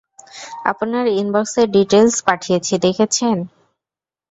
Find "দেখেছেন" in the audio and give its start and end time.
2.85-3.37